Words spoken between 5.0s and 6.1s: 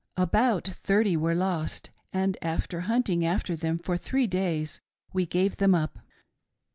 we gave them up.